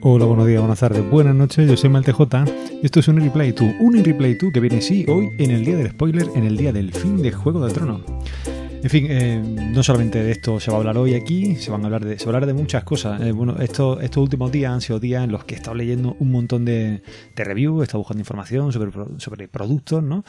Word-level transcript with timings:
Hola, 0.00 0.26
buenos 0.26 0.46
días, 0.46 0.60
buenas 0.60 0.78
tardes, 0.78 1.10
buenas 1.10 1.34
noches, 1.34 1.68
yo 1.68 1.76
soy 1.76 1.90
MalTJ 1.90 2.20
y 2.80 2.86
esto 2.86 3.00
es 3.00 3.08
un 3.08 3.16
Replay 3.16 3.50
2, 3.50 3.68
un 3.80 4.04
Replay 4.04 4.34
2 4.34 4.52
que 4.52 4.60
viene 4.60 4.80
sí 4.80 5.04
hoy 5.08 5.30
en 5.38 5.50
el 5.50 5.64
día 5.64 5.76
del 5.76 5.90
spoiler, 5.90 6.28
en 6.36 6.44
el 6.44 6.56
día 6.56 6.72
del 6.72 6.92
fin 6.92 7.20
de 7.20 7.32
Juego 7.32 7.66
de 7.66 7.74
Tronos. 7.74 8.02
En 8.80 8.90
fin, 8.90 9.06
eh, 9.10 9.42
no 9.42 9.82
solamente 9.82 10.22
de 10.22 10.30
esto 10.30 10.60
se 10.60 10.70
va 10.70 10.76
a 10.76 10.80
hablar 10.80 10.98
hoy 10.98 11.14
aquí, 11.14 11.56
se 11.56 11.70
van 11.72 11.82
a 11.82 11.86
hablar 11.86 12.04
de, 12.04 12.16
se 12.16 12.26
va 12.26 12.32
a 12.32 12.36
hablar 12.36 12.46
de 12.46 12.54
muchas 12.54 12.84
cosas. 12.84 13.20
Eh, 13.20 13.32
bueno, 13.32 13.56
estos, 13.60 14.00
estos 14.02 14.22
últimos 14.22 14.52
días 14.52 14.72
han 14.72 14.80
sido 14.80 15.00
días 15.00 15.24
en 15.24 15.32
los 15.32 15.44
que 15.44 15.54
he 15.54 15.58
estado 15.58 15.74
leyendo 15.74 16.16
un 16.20 16.30
montón 16.30 16.64
de, 16.64 17.02
reviews, 17.34 17.80
he 17.80 17.84
estado 17.84 17.98
buscando 17.98 18.20
información 18.20 18.72
sobre, 18.72 18.92
sobre 19.18 19.48
productos, 19.48 20.02
¿no? 20.02 20.24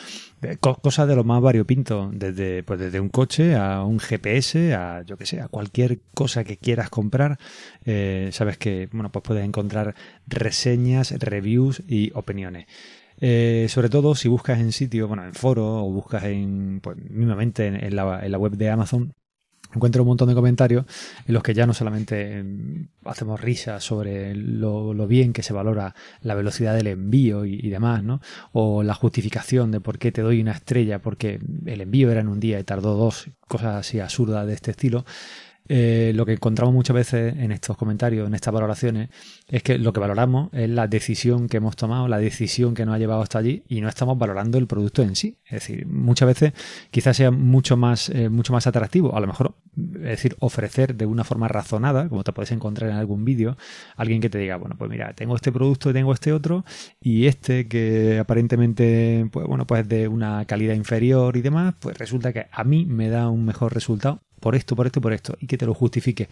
cosas 0.60 1.08
de 1.08 1.16
lo 1.16 1.24
más 1.24 1.42
variopinto, 1.42 2.10
desde, 2.12 2.64
pues 2.64 2.80
desde 2.80 3.00
un 3.00 3.10
coche 3.10 3.56
a 3.56 3.84
un 3.84 4.00
GPS, 4.00 4.74
a 4.74 5.04
yo 5.04 5.16
que 5.16 5.28
sé, 5.28 5.42
a 5.42 5.48
cualquier 5.48 6.00
cosa 6.16 6.44
que 6.44 6.58
quieras 6.58 6.90
comprar. 6.90 7.38
Eh, 7.86 8.30
sabes 8.32 8.58
que, 8.58 8.90
bueno, 8.92 9.12
pues 9.12 9.24
puedes 9.24 9.46
encontrar 9.46 9.94
reseñas, 10.28 11.12
reviews 11.12 11.84
y 11.88 12.12
opiniones. 12.16 12.66
Eh, 13.22 13.68
sobre 13.70 13.90
todo 13.90 14.16
si 14.16 14.28
buscas 14.28 14.60
en 14.60 14.72
sitio, 14.72 15.08
bueno, 15.08 15.26
en 15.26 15.34
foro 15.34 15.86
o 15.86 15.92
buscas 15.92 16.24
en, 16.24 16.80
pues, 16.82 16.98
mismamente 16.98 17.68
en, 17.68 17.96
la, 17.96 18.26
en 18.26 18.32
la 18.32 18.38
web 18.38 18.54
de 18.54 18.70
Amazon, 18.70 19.14
encuentro 19.74 20.04
un 20.04 20.08
montón 20.08 20.30
de 20.30 20.36
comentarios 20.36 20.86
en 21.28 21.34
los 21.34 21.44
que 21.44 21.54
ya 21.54 21.68
no 21.68 21.74
solamente 21.74 22.42
mm, 22.42 22.90
hacemos 23.06 23.40
risas 23.40 23.84
sobre 23.84 24.36
lo, 24.36 24.94
bien 25.08 25.34
que 25.34 25.44
se 25.44 25.54
valora 25.54 25.96
la 26.22 26.36
velocidad 26.36 26.76
del 26.76 26.88
envío 26.88 27.46
y, 27.46 27.56
y, 27.56 27.70
demás, 27.70 28.04
¿no? 28.04 28.22
O 28.52 28.84
la 28.84 28.94
justificación 28.94 29.72
de 29.72 29.82
por 29.82 30.00
qué 30.00 30.12
te 30.12 30.22
doy 30.22 30.42
una 30.42 30.54
estrella 30.54 31.02
porque 31.02 31.40
el 31.66 31.82
envío 31.82 32.12
era 32.12 32.22
en 32.22 32.30
un 32.30 32.40
día 32.40 32.60
y 32.60 32.64
tardó 32.64 32.96
dos, 32.96 33.30
cosas 33.48 33.76
así 33.76 34.00
absurdas 34.00 34.48
de 34.48 34.54
este 34.54 34.72
estilo. 34.72 35.06
Eh, 35.72 36.14
lo 36.16 36.26
que 36.26 36.34
encontramos 36.34 36.74
muchas 36.74 36.96
veces 36.96 37.36
en 37.38 37.52
estos 37.52 37.78
comentarios, 37.78 38.28
en 38.28 38.34
estas 38.34 38.52
valoraciones, 38.52 39.10
es 39.48 39.62
que 39.62 39.78
lo 39.78 39.94
que 39.94 40.00
valoramos 40.00 40.50
es 40.52 40.68
la 40.68 40.88
decisión 40.88 41.48
que 41.48 41.58
hemos 41.58 41.76
tomado, 41.76 42.08
la 42.08 42.18
decisión 42.18 42.74
que 42.74 42.88
nos 42.88 42.96
ha 42.96 42.98
llevado 42.98 43.22
hasta 43.22 43.38
allí 43.38 43.62
y 43.68 43.80
no 43.80 43.88
estamos 43.88 44.18
valorando 44.18 44.58
el 44.58 44.66
producto 44.66 45.04
en 45.04 45.16
sí. 45.16 45.38
Es 45.46 45.52
decir, 45.52 45.86
muchas 45.86 46.28
veces 46.28 46.54
quizás 46.90 47.16
sea 47.16 47.30
mucho 47.30 47.78
más, 47.78 48.10
eh, 48.10 48.30
mucho 48.30 48.52
más 48.52 48.66
atractivo, 48.66 49.16
a 49.16 49.20
lo 49.20 49.28
mejor, 49.28 49.54
es 49.78 50.02
decir, 50.02 50.36
ofrecer 50.40 50.96
de 50.96 51.06
una 51.06 51.24
forma 51.24 51.48
razonada, 51.48 52.10
como 52.10 52.24
te 52.24 52.34
puedes 52.34 52.52
encontrar 52.52 52.90
en 52.90 52.98
algún 52.98 53.24
vídeo, 53.24 53.56
alguien 53.96 54.22
que 54.22 54.30
te 54.32 54.40
diga, 54.40 54.56
bueno, 54.56 54.76
pues 54.76 54.90
mira, 54.90 55.14
tengo 55.14 55.36
este 55.36 55.52
producto 55.52 55.92
y 55.92 55.94
tengo 55.94 56.14
este 56.14 56.34
otro 56.34 56.66
y 57.00 57.28
este 57.28 57.68
que 57.68 58.18
aparentemente, 58.18 59.30
pues 59.32 59.46
bueno, 59.46 59.68
pues 59.68 59.88
de 59.88 60.08
una 60.08 60.46
calidad 60.46 60.74
inferior 60.74 61.38
y 61.38 61.42
demás, 61.42 61.76
pues 61.80 61.96
resulta 62.00 62.34
que 62.34 62.48
a 62.52 62.64
mí 62.64 62.86
me 62.86 63.10
da 63.10 63.30
un 63.30 63.46
mejor 63.46 63.72
resultado 63.76 64.22
por 64.40 64.56
esto, 64.56 64.76
por 64.76 64.86
esto, 64.86 65.02
por 65.02 65.14
esto, 65.14 65.38
y 65.40 65.48
que 65.48 65.58
te 65.58 65.66
lo 65.66 65.74
justifique. 65.74 66.30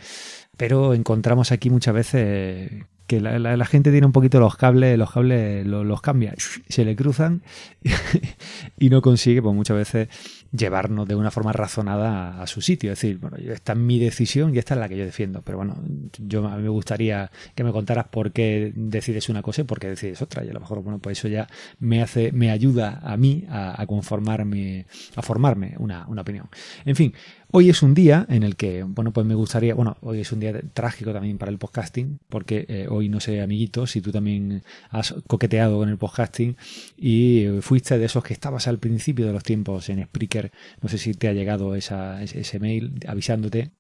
Pero 0.56 0.94
encontramos 0.94 1.52
aquí 1.52 1.70
muchas 1.70 1.94
veces 1.94 2.72
que 3.08 3.22
la, 3.22 3.66
gente 3.66 3.92
tiene 3.92 4.06
un 4.06 4.12
poquito 4.12 4.40
los 4.40 4.58
cables, 4.58 4.98
los 4.98 5.12
cables 5.12 5.66
los, 5.66 6.02
cambia, 6.02 6.34
se 6.70 6.84
le 6.84 6.96
cruzan 6.96 7.42
y 8.78 8.90
no 8.90 9.02
consigue, 9.02 9.42
pues 9.42 9.56
muchas 9.56 9.78
veces, 9.78 10.10
llevarnos 10.52 11.08
de 11.08 11.16
una 11.16 11.32
forma 11.32 11.54
razonada 11.54 12.42
a, 12.42 12.48
su 12.48 12.62
sitio. 12.62 12.92
Es 12.92 13.00
decir, 13.00 13.18
bueno, 13.20 13.38
esta 13.38 13.74
es 13.74 13.80
mi 13.80 14.00
decisión 14.00 14.54
y 14.54 14.60
esta 14.60 14.74
es 14.74 14.80
la 14.80 14.90
que 14.90 14.98
yo 14.98 15.06
defiendo. 15.06 15.42
Pero 15.42 15.58
bueno, 15.58 15.78
yo 16.18 16.46
a 16.48 16.58
mí 16.58 16.64
me 16.64 16.70
gustaría 16.70 17.32
que 17.56 17.64
me 17.64 17.72
contaras 17.72 18.08
por 18.08 18.32
qué 18.32 18.74
decides 18.76 19.30
una 19.30 19.42
cosa 19.42 19.62
y 19.62 19.64
por 19.64 19.80
qué 19.80 19.88
decides 19.88 20.22
otra. 20.22 20.44
Y 20.44 20.50
a 20.50 20.54
lo 20.54 20.60
mejor, 20.60 20.82
bueno, 20.84 21.00
pues 21.00 21.20
eso 21.20 21.28
ya 21.28 21.48
me 21.80 22.02
hace, 22.02 22.32
me 22.34 22.52
ayuda 22.52 23.00
a 23.04 23.16
mí 23.18 23.46
a, 23.50 23.86
conformarme, 23.88 24.86
a 25.16 25.22
formarme 25.22 25.76
una, 25.80 26.06
una 26.08 26.22
opinión. 26.22 26.50
En 26.86 26.96
fin, 26.96 27.14
Hoy 27.50 27.70
es 27.70 27.82
un 27.82 27.94
día 27.94 28.26
en 28.30 28.44
el 28.44 28.58
que, 28.58 28.84
bueno, 28.84 29.14
pues 29.14 29.26
me 29.26 29.34
gustaría, 29.34 29.74
bueno, 29.74 29.96
hoy 30.02 30.20
es 30.20 30.34
un 30.34 30.42
día 30.42 30.60
trágico 30.74 31.14
también 31.14 31.38
para 31.38 31.50
el 31.50 31.58
podcasting, 31.58 32.20
porque 32.28 32.66
eh, 32.68 32.88
hoy 32.90 33.08
no 33.08 33.22
sé, 33.22 33.42
amiguito, 33.42 33.88
si 33.88 34.02
tú 34.02 34.12
también 34.12 34.64
has 34.90 35.16
coqueteado 35.28 35.78
con 35.78 35.88
el 35.88 35.98
podcasting 35.98 36.58
y 36.98 37.46
fuiste 37.62 37.98
de 37.98 38.06
esos 38.06 38.24
que 38.26 38.34
estabas 38.34 38.68
al 38.68 38.80
principio 38.80 39.26
de 39.26 39.32
los 39.32 39.44
tiempos 39.44 39.88
en 39.88 40.04
Spreaker, 40.04 40.52
no 40.82 40.90
sé 40.90 40.98
si 40.98 41.14
te 41.14 41.30
ha 41.30 41.34
llegado 41.34 41.74
esa, 41.76 42.22
ese 42.22 42.60
mail 42.60 43.00
avisándote 43.08 43.72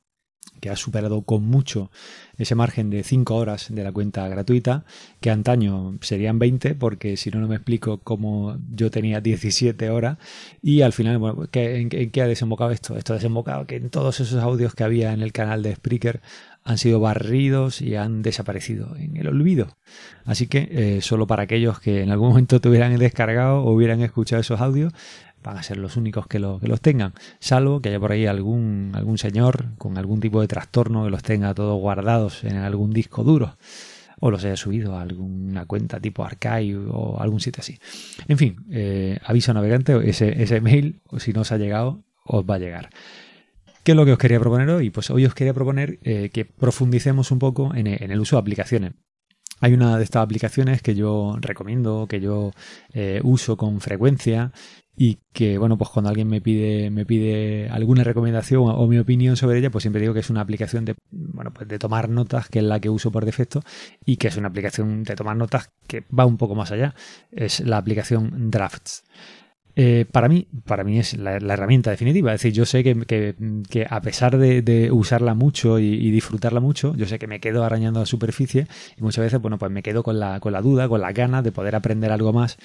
que 0.59 0.69
ha 0.69 0.75
superado 0.75 1.21
con 1.21 1.43
mucho 1.43 1.91
ese 2.37 2.55
margen 2.55 2.89
de 2.89 3.03
5 3.03 3.35
horas 3.35 3.67
de 3.69 3.83
la 3.83 3.91
cuenta 3.91 4.27
gratuita, 4.27 4.85
que 5.19 5.29
antaño 5.29 5.97
serían 6.01 6.39
20, 6.39 6.75
porque 6.75 7.17
si 7.17 7.31
no, 7.31 7.39
no 7.39 7.47
me 7.47 7.55
explico 7.55 7.99
cómo 7.99 8.57
yo 8.73 8.91
tenía 8.91 9.21
17 9.21 9.89
horas, 9.89 10.17
y 10.61 10.81
al 10.81 10.93
final, 10.93 11.17
bueno, 11.17 11.47
¿en, 11.51 11.89
qué 11.89 12.21
ha 12.21 12.27
desembocado 12.27 12.71
esto? 12.71 12.95
Esto 12.97 13.13
ha 13.13 13.17
desembocado 13.17 13.65
que 13.65 13.75
en 13.75 13.89
todos 13.89 14.19
esos 14.19 14.41
audios 14.41 14.75
que 14.75 14.83
había 14.83 15.13
en 15.13 15.21
el 15.21 15.31
canal 15.31 15.63
de 15.63 15.75
Spreaker 15.75 16.21
han 16.63 16.77
sido 16.77 16.99
barridos 16.99 17.81
y 17.81 17.95
han 17.95 18.21
desaparecido 18.21 18.95
en 18.97 19.15
el 19.15 19.27
olvido. 19.29 19.77
Así 20.25 20.47
que 20.47 20.67
eh, 20.69 21.01
solo 21.01 21.25
para 21.25 21.43
aquellos 21.43 21.79
que 21.79 22.03
en 22.03 22.11
algún 22.11 22.29
momento 22.29 22.59
te 22.59 22.67
hubieran 22.67 22.93
descargado 22.97 23.63
o 23.63 23.71
hubieran 23.71 24.01
escuchado 24.01 24.41
esos 24.41 24.59
audios, 24.59 24.91
van 25.47 25.57
a 25.57 25.63
ser 25.63 25.77
los 25.77 25.95
únicos 25.95 26.27
que, 26.27 26.37
que 26.37 26.67
los 26.67 26.81
tengan, 26.81 27.13
salvo 27.39 27.81
que 27.81 27.89
haya 27.89 27.99
por 27.99 28.11
ahí 28.11 28.25
algún, 28.25 28.91
algún 28.93 29.17
señor 29.17 29.77
con 29.77 29.97
algún 29.97 30.19
tipo 30.19 30.41
de 30.41 30.47
trastorno 30.47 31.05
que 31.05 31.09
los 31.09 31.23
tenga 31.23 31.53
todos 31.53 31.79
guardados 31.79 32.43
en 32.43 32.57
algún 32.57 32.91
disco 32.91 33.23
duro 33.23 33.57
o 34.19 34.31
los 34.31 34.43
haya 34.43 34.57
subido 34.57 34.97
a 34.97 35.01
alguna 35.01 35.65
cuenta 35.65 35.99
tipo 35.99 36.25
Archive 36.25 36.87
o 36.89 37.19
algún 37.21 37.39
sitio 37.39 37.61
así. 37.61 37.77
En 38.27 38.37
fin, 38.37 38.65
eh, 38.71 39.19
aviso 39.23 39.53
navegante, 39.53 39.95
ese, 40.09 40.41
ese 40.41 40.59
mail, 40.59 41.01
si 41.17 41.33
no 41.33 41.41
os 41.41 41.51
ha 41.51 41.57
llegado, 41.57 42.03
os 42.25 42.43
va 42.43 42.55
a 42.55 42.59
llegar. 42.59 42.89
¿Qué 43.83 43.91
es 43.91 43.95
lo 43.95 44.05
que 44.05 44.13
os 44.13 44.17
quería 44.17 44.39
proponer 44.39 44.69
hoy? 44.69 44.89
Pues 44.89 45.11
hoy 45.11 45.25
os 45.25 45.33
quería 45.33 45.53
proponer 45.53 45.99
eh, 46.01 46.29
que 46.33 46.45
profundicemos 46.45 47.31
un 47.31 47.39
poco 47.39 47.73
en, 47.75 47.87
en, 47.87 48.11
el 48.11 48.19
uso 48.19 48.35
de 48.35 48.41
aplicaciones. 48.41 48.93
Hay 49.59 49.73
una 49.73 49.97
de 49.97 50.03
estas 50.03 50.23
aplicaciones 50.23 50.81
que 50.81 50.93
yo 50.93 51.35
recomiendo, 51.39 52.07
que 52.07 52.19
yo 52.19 52.51
eh, 52.93 53.21
uso 53.23 53.57
con 53.57 53.81
frecuencia 53.81 54.51
y 54.99 55.19
que 55.31 55.59
bueno 55.59 55.77
pues 55.77 55.91
cuando 55.91 56.09
alguien 56.09 56.27
me 56.27 56.41
pide 56.41 56.89
me 56.89 57.05
pide 57.05 57.69
alguna 57.69 58.03
recomendación 58.03 58.63
o, 58.65 58.87
mi 58.87 58.97
opinión 58.97 59.37
sobre 59.37 59.59
ella 59.59 59.69
pues 59.69 59.83
siempre 59.83 60.01
digo 60.01 60.13
que 60.13 60.21
es 60.21 60.29
una 60.31 60.41
aplicación 60.41 60.85
de 60.85 60.95
bueno 61.11 61.53
pues 61.53 61.67
de 61.67 61.77
tomar 61.77 62.09
notas 62.09 62.49
que 62.49 62.59
es 62.59 62.65
la 62.65 62.79
que 62.79 62.89
uso 62.89 63.11
por 63.11 63.23
defecto 63.23 63.61
y 64.05 64.17
que 64.17 64.29
es 64.29 64.37
una 64.37 64.47
aplicación 64.47 65.03
de 65.03 65.15
tomar 65.15 65.37
notas 65.37 65.69
que 65.87 66.03
va 66.17 66.25
un 66.25 66.37
poco 66.37 66.55
más 66.55 66.71
allá. 66.71 66.95
Es 67.31 67.59
la 67.61 67.77
aplicación 67.77 68.51
Drafts. 68.51 69.03
Eh, 69.79 70.05
para 70.11 70.27
mí, 70.27 70.47
para 70.65 70.83
mí 70.83 70.97
es 70.97 71.15
la, 71.17 71.35
herramienta 71.35 71.91
definitiva. 71.91 72.33
Es 72.33 72.41
decir, 72.41 72.53
yo 72.53 72.65
sé 72.65 72.83
que, 72.83 73.35
que, 73.69 73.87
a 73.87 74.01
pesar 74.01 74.37
de, 74.37 74.89
usarla 74.91 75.35
mucho 75.35 75.77
y, 75.77 76.09
disfrutarla 76.09 76.59
mucho, 76.59 76.95
yo 76.95 77.05
sé 77.05 77.19
que 77.19 77.27
me 77.27 77.39
quedo 77.39 77.63
arañando 77.63 77.99
la 77.99 78.07
superficie 78.07 78.67
y 78.97 79.03
muchas 79.03 79.23
veces, 79.25 79.39
bueno, 79.39 79.59
pues 79.59 79.71
me 79.71 79.83
quedo 79.83 80.01
con 80.01 80.19
la, 80.19 80.39
con 80.39 80.51
la 80.53 80.61
duda, 80.61 80.89
con 80.89 81.01
la 81.01 81.11
ganas 81.11 81.43
de 81.43 81.51
poder 81.51 81.75
aprender 81.75 82.11
algo 82.11 82.33
más 82.33 82.57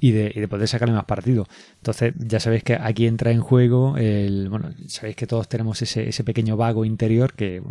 y 0.00 0.12
de, 0.12 0.32
y 0.34 0.40
de, 0.40 0.48
poder 0.48 0.68
sacarle 0.68 0.94
más 0.94 1.04
partido. 1.04 1.46
Entonces, 1.76 2.14
ya 2.18 2.40
sabéis 2.40 2.64
que 2.64 2.74
aquí 2.74 3.06
entra 3.06 3.30
en 3.30 3.40
juego 3.40 3.96
el, 3.96 4.48
bueno, 4.48 4.70
sabéis 4.86 5.16
que 5.16 5.26
todos 5.26 5.48
tenemos 5.48 5.82
ese, 5.82 6.08
ese 6.08 6.24
pequeño 6.24 6.56
vago 6.56 6.84
interior 6.84 7.34
que, 7.34 7.62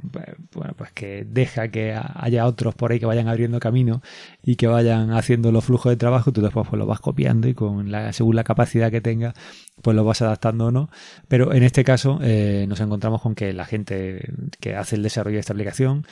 bueno, 0.54 0.74
pues 0.78 0.92
que 0.92 1.26
deja 1.28 1.70
que 1.70 2.00
haya 2.16 2.46
otros 2.46 2.76
por 2.76 2.92
ahí 2.92 3.00
que 3.00 3.06
vayan 3.06 3.28
abriendo 3.28 3.60
camino 3.60 4.02
y 4.44 4.56
que 4.56 4.68
vayan 4.68 5.12
haciendo 5.12 5.52
los 5.52 5.66
flujos 5.66 5.92
de 5.92 5.98
trabajo, 5.98 6.32
tú 6.32 6.42
después 6.42 6.68
pues 6.68 6.78
lo 6.78 6.86
vas 6.86 7.00
copiando 7.00 7.48
y 7.48 7.54
con 7.54 7.92
la, 7.92 8.14
según 8.14 8.36
la 8.36 8.44
capacidad 8.44 8.92
que 8.92 9.02
tenga, 9.02 9.34
pues 9.82 9.96
lo 9.96 10.04
vas 10.04 10.22
adaptando 10.22 10.68
o 10.68 10.72
no. 10.72 10.90
Pero 11.28 11.54
en 11.54 11.64
este 11.64 11.84
caso 11.84 12.20
eh, 12.22 12.66
nos 12.68 12.80
encontramos 12.80 13.22
con 13.22 13.36
que 13.36 13.54
la 13.54 13.66
gente 13.66 14.30
que 14.60 14.76
hace 14.76 14.96
el 14.96 15.04
desarrollo 15.04 15.36
de 15.36 15.42
esta 15.42 15.54
aplicación 15.54 16.06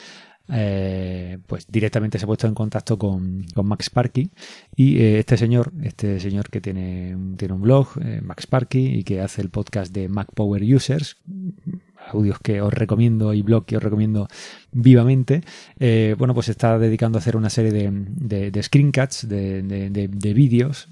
eh, 0.52 1.38
pues 1.46 1.66
directamente 1.68 2.18
se 2.18 2.24
ha 2.24 2.26
puesto 2.26 2.46
en 2.46 2.54
contacto 2.54 2.98
con, 2.98 3.46
Max 3.62 3.86
Sparky. 3.86 4.30
Y 4.74 4.98
eh, 4.98 5.18
este 5.20 5.36
señor, 5.36 5.72
este 5.82 6.20
señor 6.20 6.50
que 6.50 6.60
tiene, 6.60 7.16
tiene 7.36 7.54
un 7.54 7.62
blog, 7.62 7.88
eh, 8.02 8.20
Max 8.22 8.44
Sparky, 8.44 8.98
y 8.98 9.04
que 9.04 9.20
hace 9.20 9.42
el 9.42 9.50
podcast 9.50 9.92
de 9.92 10.08
Mac 10.08 10.28
Power 10.34 10.62
Users, 10.62 11.18
audios 12.08 12.38
que 12.40 12.60
os 12.60 12.72
recomiendo 12.72 13.34
y 13.34 13.42
blog 13.42 13.66
que 13.66 13.76
os 13.76 13.82
recomiendo 13.82 14.26
vivamente, 14.72 15.42
bueno, 16.18 16.34
pues 16.34 16.48
está 16.48 16.78
dedicando 16.78 17.18
a 17.18 17.20
hacer 17.20 17.36
una 17.36 17.50
serie 17.50 17.72
de, 17.72 18.50
de, 18.50 18.62
screencasts, 18.62 19.28
de, 19.28 19.62
de 19.90 20.34
vídeos 20.34 20.88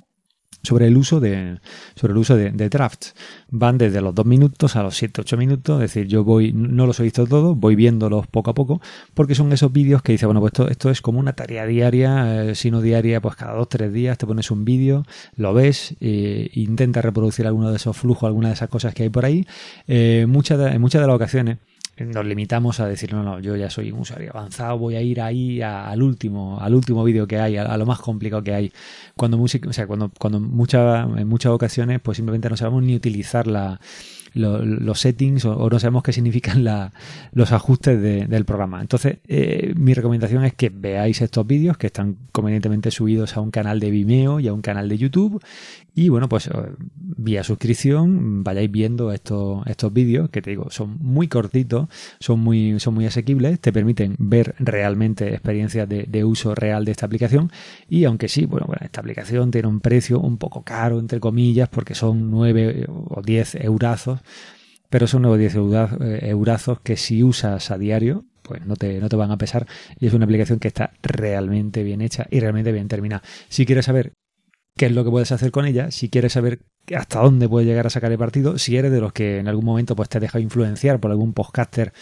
sobre 0.69 0.87
el 0.87 0.97
uso 0.99 1.19
de 1.19 1.59
sobre 1.95 2.13
el 2.13 2.19
uso 2.19 2.37
de, 2.37 2.51
drafts. 2.69 3.15
Van 3.51 3.79
desde 3.79 4.03
los 4.03 4.15
2 4.15 4.27
minutos 4.27 4.77
a 4.77 4.83
los 4.83 4.97
7 4.97 5.23
8 5.23 5.37
minutos 5.39 5.83
es 5.83 5.95
decir 5.95 6.07
yo 6.07 6.25
voy 6.25 6.53
no 6.53 6.87
los 6.87 7.01
he 7.01 7.05
visto 7.05 7.27
todos 7.27 7.57
voy 7.57 7.75
viéndolos 7.75 8.27
poco 8.27 8.51
a 8.51 8.55
poco 8.55 8.81
porque 9.15 9.35
son 9.35 9.51
esos 9.53 9.73
vídeos 9.73 10.03
que 10.03 10.13
dice 10.13 10.27
bueno 10.27 10.41
pues 10.41 10.53
esto, 10.53 10.69
esto 10.69 10.91
es 10.91 11.01
como 11.01 11.19
una 11.19 11.33
tarea 11.33 11.65
diaria 11.65 12.51
eh, 12.51 12.55
si 12.55 12.71
no 12.71 12.83
diaria 12.83 13.23
pues 13.23 13.37
cada 13.37 13.55
2 13.55 13.69
3 13.69 13.93
días 13.93 14.19
te 14.19 14.27
pones 14.27 14.51
un 14.51 14.67
vídeo 14.67 15.05
lo 15.37 15.55
ves 15.55 15.97
e 16.01 16.51
intenta 16.53 17.01
reproducir 17.01 17.47
alguno 17.47 17.71
de 17.71 17.77
esos 17.77 17.97
flujos 17.97 18.27
alguna 18.27 18.49
de 18.49 18.55
esas 18.55 18.69
cosas 18.69 18.93
que 18.93 19.05
hay 19.05 19.09
por 19.09 19.25
ahí 19.25 19.47
eh, 19.87 20.27
muchas 20.29 20.61
en 20.75 20.81
muchas 20.81 21.01
de 21.01 21.07
las 21.07 21.17
ocasiones 21.17 21.59
nos 22.07 22.25
limitamos 22.25 22.81
a 22.81 22.87
decir, 22.87 23.13
no, 23.13 23.23
no, 23.23 23.41
yo 23.41 23.57
ya 23.57 23.71
soy 23.71 23.93
un 23.93 24.01
usuario 24.01 24.31
avanzado, 24.33 24.79
voy 24.79 24.97
a 24.97 25.03
ir 25.03 25.21
ahí 25.21 25.63
al 25.63 26.03
último, 26.03 26.59
al 26.61 26.75
último 26.75 27.05
vídeo 27.05 27.27
que 27.27 27.39
hay, 27.39 27.57
a, 27.57 27.77
lo 27.77 27.87
más 27.87 27.99
complicado 28.01 28.43
que 28.43 28.55
hay. 28.55 28.73
Cuando 29.17 29.37
música, 29.37 29.69
o 29.69 29.73
sea, 29.73 29.87
cuando, 29.87 30.11
cuando 30.19 30.41
mucha, 30.41 31.03
en 31.03 31.29
muchas 31.29 31.53
ocasiones, 31.53 32.01
pues 32.01 32.17
simplemente 32.17 32.49
no 32.49 32.57
sabemos 32.57 32.83
ni 32.83 32.95
utilizar 32.95 33.47
la, 33.47 33.81
los 34.35 35.01
settings 35.01 35.45
o, 35.45 35.69
no 35.69 35.79
sabemos 35.79 36.03
qué 36.03 36.13
significan 36.13 36.65
los 37.33 37.53
ajustes 37.53 38.01
del 38.01 38.45
programa. 38.45 38.81
Entonces, 38.81 39.19
eh, 39.27 39.73
mi 39.77 39.95
recomendación 39.95 40.45
es 40.45 40.55
que 40.55 40.71
veáis 40.71 41.21
estos 41.21 41.47
vídeos 41.47 41.77
que 41.77 41.89
están 41.89 42.17
convenientemente 42.33 42.91
subidos 42.91 43.37
a 43.37 43.41
un 43.41 43.51
canal 43.51 43.81
de 43.81 43.91
Vimeo 43.91 44.41
y 44.41 44.49
a 44.49 44.53
un 44.53 44.63
canal 44.63 44.89
de 44.89 44.99
YouTube 44.99 45.43
y 45.99 46.11
bueno, 46.11 46.29
pues 46.29 46.47
eh, 46.47 46.51
vía 46.79 47.43
suscripción 47.43 48.45
vayáis 48.45 48.71
viendo 48.71 49.11
estos, 49.11 49.67
estos 49.67 49.93
vídeos 49.93 50.31
que 50.31 50.41
te 50.41 50.51
digo, 50.51 50.71
son 50.71 50.97
muy 51.01 51.27
cortitos, 51.27 51.89
son 52.21 52.39
muy, 52.39 52.79
son 52.79 52.95
muy 52.95 53.07
asequibles, 53.07 53.59
te 53.59 53.73
permiten 53.73 54.15
ver 54.17 54.55
realmente 54.61 55.29
experiencias 55.31 55.89
de, 55.89 56.25
uso 56.25 56.55
real 56.55 56.85
de 56.85 56.93
esta 56.93 57.07
aplicación 57.07 57.51
y 57.89 58.05
aunque 58.05 58.29
sí, 58.29 58.47
bueno, 58.47 58.67
bueno, 58.69 58.83
esta 58.85 59.01
aplicación 59.01 59.51
tiene 59.51 59.67
un 59.67 59.81
precio 59.81 60.21
un 60.21 60.39
poco 60.39 60.63
caro, 60.63 61.01
entre 61.01 61.19
comillas, 61.19 61.69
porque 61.69 61.97
son 61.97 62.31
9 62.31 62.87
o 62.89 63.21
10 63.21 63.57
eurazos, 63.57 64.21
pero 64.91 65.09
son 65.09 65.23
9 65.23 65.35
o 65.35 65.39
10 65.39 65.55
eh, 66.01 66.29
eurazos 66.29 66.79
que 66.79 66.97
si 66.97 67.25
usas 67.25 67.73
a 67.73 67.77
diario, 67.77 68.25
pues 68.45 68.65
no 68.65 68.77
te, 68.77 69.01
no 69.01 69.09
te 69.09 69.17
van 69.17 69.33
a 69.33 69.37
pesar 69.37 69.67
y 69.99 70.07
es 70.07 70.15
una 70.15 70.27
aplicación 70.27 70.61
que 70.61 70.69
está 70.69 70.93
realmente 71.03 71.83
bien 71.83 72.03
hecha 72.03 72.29
y 72.31 72.39
realmente 72.39 72.71
bien 72.71 72.87
terminada. 72.87 73.25
Si 73.49 73.67
quieres 73.67 73.87
saber 73.87 74.13
qué 74.79 74.87
es 74.87 74.93
lo 74.93 75.05
que 75.05 75.11
puedes 75.11 75.33
hacer 75.33 75.51
con 75.51 75.67
ella, 75.67 75.91
si 75.91 76.09
quieres 76.09 76.33
saber 76.33 76.61
hasta 76.97 77.21
dónde 77.21 77.49
puedes 77.49 77.69
llegar 77.69 77.87
a 77.87 77.91
sacar 77.91 78.11
el 78.13 78.19
partido, 78.19 78.57
si 78.57 78.79
eres 78.79 78.93
de 78.93 79.01
los 79.01 79.13
que 79.13 79.39
en 79.39 79.49
algún 79.49 79.67
momento 79.67 79.95
pues 79.95 80.09
te 80.09 80.21
deja 80.21 80.41
influenciar 80.41 81.01
por 81.01 81.11
algún 81.11 81.35
podcaster 81.35 81.93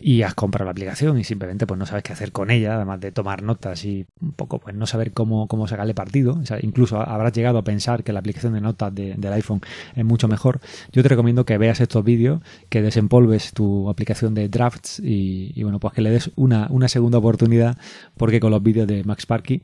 y 0.00 0.22
has 0.22 0.34
comprado 0.34 0.66
la 0.66 0.70
aplicación 0.72 1.18
y 1.18 1.24
simplemente 1.24 1.66
pues 1.66 1.78
no 1.78 1.86
sabes 1.86 2.04
qué 2.04 2.12
hacer 2.12 2.30
con 2.30 2.50
ella, 2.50 2.76
además 2.76 3.00
de 3.00 3.10
tomar 3.10 3.42
notas 3.42 3.84
y 3.84 4.06
un 4.20 4.32
poco 4.32 4.60
pues 4.60 4.74
no 4.74 4.86
saber 4.86 5.12
cómo, 5.12 5.48
cómo 5.48 5.66
sacarle 5.66 5.94
partido. 5.94 6.40
incluso 6.62 7.00
habrás 7.00 7.32
llegado 7.32 7.58
a 7.58 7.64
pensar 7.64 8.04
que 8.04 8.12
la 8.12 8.20
aplicación 8.20 8.52
de 8.52 8.60
notas 8.60 8.94
del 8.94 9.32
iPhone 9.32 9.60
es 9.96 10.04
mucho 10.04 10.28
mejor. 10.28 10.60
Yo 10.92 11.02
te 11.02 11.08
recomiendo 11.08 11.44
que 11.44 11.58
veas 11.58 11.80
estos 11.80 12.04
vídeos, 12.04 12.40
que 12.68 12.82
desempolves 12.82 13.52
tu 13.52 13.88
aplicación 13.88 14.34
de 14.34 14.48
drafts 14.48 15.00
y, 15.02 15.62
bueno, 15.62 15.80
pues 15.80 15.94
que 15.94 16.02
le 16.02 16.10
des 16.10 16.30
una, 16.36 16.68
una 16.70 16.88
segunda 16.88 17.18
oportunidad 17.18 17.76
porque 18.16 18.40
con 18.40 18.50
los 18.50 18.62
vídeos 18.62 18.86
de 18.86 19.04
Max 19.04 19.26
Parky 19.26 19.62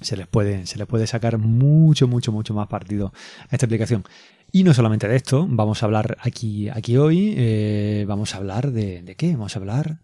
se 0.00 0.16
les 0.16 0.26
puede, 0.26 0.66
se 0.66 0.78
les 0.78 0.86
puede 0.86 1.06
sacar 1.06 1.38
mucho, 1.38 2.08
mucho, 2.08 2.32
mucho 2.32 2.54
más 2.54 2.68
partido 2.68 3.12
a 3.48 3.54
esta 3.54 3.66
aplicación. 3.66 4.04
Y 4.52 4.62
no 4.62 4.72
solamente 4.72 5.08
de 5.08 5.16
esto, 5.16 5.46
vamos 5.48 5.82
a 5.82 5.86
hablar 5.86 6.16
aquí, 6.20 6.68
aquí 6.68 6.96
hoy, 6.96 7.34
eh, 7.36 8.04
vamos 8.06 8.34
a 8.34 8.38
hablar 8.38 8.70
de, 8.70 9.02
de 9.02 9.16
qué, 9.16 9.32
vamos 9.32 9.56
a 9.56 9.58
hablar, 9.58 9.98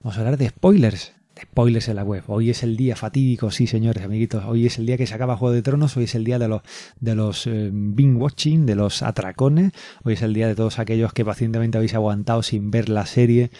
vamos 0.00 0.16
a 0.16 0.20
hablar 0.20 0.36
de 0.36 0.48
spoilers, 0.50 1.14
de 1.34 1.42
spoilers 1.42 1.88
en 1.88 1.96
la 1.96 2.04
web. 2.04 2.22
Hoy 2.28 2.50
es 2.50 2.62
el 2.62 2.76
día 2.76 2.94
fatídico, 2.94 3.50
sí 3.50 3.66
señores, 3.66 4.04
amiguitos, 4.04 4.44
hoy 4.44 4.66
es 4.66 4.78
el 4.78 4.86
día 4.86 4.96
que 4.96 5.06
se 5.06 5.14
acaba 5.14 5.36
Juego 5.36 5.52
de 5.52 5.62
Tronos, 5.62 5.96
hoy 5.96 6.04
es 6.04 6.14
el 6.14 6.22
día 6.22 6.38
de 6.38 6.46
los, 6.46 6.62
de 7.00 7.16
los 7.16 7.48
eh, 7.48 7.72
watching, 7.72 8.66
de 8.66 8.76
los 8.76 9.02
atracones, 9.02 9.72
hoy 10.04 10.12
es 10.12 10.22
el 10.22 10.32
día 10.32 10.46
de 10.46 10.54
todos 10.54 10.78
aquellos 10.78 11.12
que 11.12 11.24
pacientemente 11.24 11.78
habéis 11.78 11.94
aguantado 11.94 12.44
sin 12.44 12.70
ver 12.70 12.88
la 12.88 13.04
serie 13.04 13.50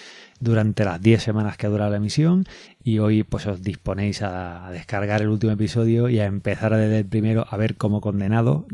durante 0.40 0.84
las 0.84 1.00
10 1.00 1.22
semanas 1.22 1.56
que 1.56 1.66
ha 1.66 1.70
durado 1.70 1.90
la 1.90 1.96
emisión 1.96 2.44
y 2.82 2.98
hoy 2.98 3.22
pues 3.22 3.46
os 3.46 3.62
disponéis 3.62 4.22
a, 4.22 4.70
descargar 4.70 5.22
el 5.22 5.28
último 5.28 5.52
episodio 5.52 6.08
y 6.08 6.20
a 6.20 6.26
empezar 6.26 6.74
desde 6.74 6.98
el 6.98 7.06
primero 7.06 7.46
a 7.48 7.56
ver 7.56 7.76
como 7.76 8.00
condenado 8.00 8.66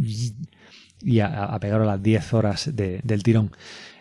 y 1.05 1.21
a, 1.21 1.45
a 1.45 1.59
las 1.59 2.03
10 2.03 2.35
horas 2.35 2.71
del 2.75 3.23
tirón. 3.23 3.51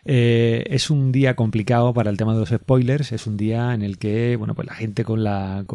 Eh, 0.06 0.66
es 0.70 0.90
un 0.90 1.14
día 1.14 1.34
complicado 1.36 1.94
para 1.94 2.10
el 2.10 2.18
tema 2.18 2.34
de 2.34 2.40
los 2.42 2.50
spoilers, 2.50 3.14
es 3.14 3.26
un 3.26 3.38
día 3.38 3.74
en 3.74 3.82
el 3.82 3.98
que, 3.98 4.36
bueno, 4.36 4.54
pues 4.54 4.68
la 4.68 4.74
gente 4.74 5.06
con 5.06 5.24
la 5.24 5.66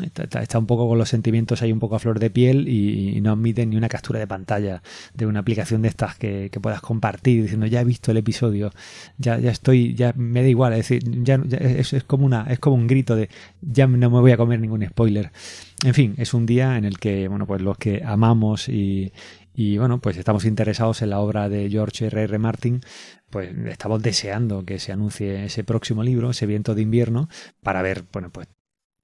está, 0.00 0.58
un 0.58 0.66
poco 0.66 0.88
con 0.88 0.96
los 0.96 1.10
sentimientos 1.10 1.60
ahí 1.60 1.70
un 1.70 1.80
poco 1.80 1.96
a 1.96 1.98
flor 1.98 2.18
de 2.18 2.30
piel 2.30 2.66
y, 2.66 3.20
no 3.20 3.32
admiten 3.32 3.70
ni 3.70 3.76
una 3.76 3.88
captura 3.88 4.18
de 4.18 4.26
pantalla 4.26 4.82
de 5.14 5.26
una 5.26 5.40
aplicación 5.40 5.82
de 5.82 5.88
estas 5.88 6.16
que, 6.16 6.50
puedas 6.62 6.80
compartir 6.80 7.42
diciendo 7.42 7.66
ya 7.66 7.80
he 7.82 7.84
visto 7.84 8.10
el 8.10 8.16
episodio, 8.16 8.70
ya, 9.18 9.38
ya 9.38 9.50
estoy, 9.50 9.94
ya 9.94 10.14
me 10.16 10.42
da 10.42 10.48
igual, 10.48 10.72
es 10.72 10.88
decir, 10.88 11.02
ya, 11.22 11.40
es, 11.50 11.92
es, 11.92 12.04
como 12.04 12.24
una, 12.24 12.46
es 12.48 12.58
como 12.58 12.76
un 12.76 12.86
grito 12.86 13.16
de 13.16 13.28
ya 13.60 13.86
no 13.86 14.10
me 14.10 14.20
voy 14.20 14.32
a 14.32 14.36
comer 14.36 14.60
ningún 14.60 14.86
spoiler. 14.86 15.30
En 15.84 15.92
fin, 15.92 16.14
es 16.16 16.32
un 16.32 16.46
día 16.46 16.78
en 16.78 16.86
el 16.86 16.98
que, 16.98 17.28
bueno, 17.28 17.46
pues 17.46 17.60
los 17.60 17.76
que 17.76 18.02
amamos 18.02 18.70
y, 18.70 19.12
y 19.54 19.78
bueno, 19.78 20.00
pues 20.00 20.16
estamos 20.16 20.44
interesados 20.44 21.00
en 21.02 21.10
la 21.10 21.20
obra 21.20 21.48
de 21.48 21.70
George 21.70 22.06
R. 22.06 22.24
R. 22.24 22.38
Martin, 22.38 22.80
pues 23.30 23.56
estamos 23.68 24.02
deseando 24.02 24.64
que 24.64 24.80
se 24.80 24.92
anuncie 24.92 25.44
ese 25.44 25.62
próximo 25.62 26.02
libro, 26.02 26.30
ese 26.30 26.46
viento 26.46 26.74
de 26.74 26.82
invierno, 26.82 27.28
para 27.62 27.80
ver, 27.80 28.04
bueno, 28.12 28.30
pues 28.30 28.48